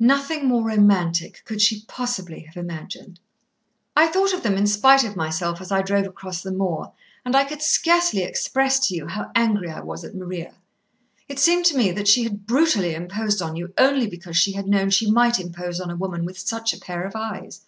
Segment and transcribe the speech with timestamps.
[0.00, 3.20] Nothing more romantic could she possibly have imagined.
[3.94, 7.36] "I thought of them in spite of myself as I drove across the moor, and
[7.36, 10.54] I could scarcely express to you how angry I was at Maria.
[11.28, 14.66] It seemed to me that she had brutally imposed on you only because she had
[14.68, 17.66] known she might impose on a woman with such a pair of eyes.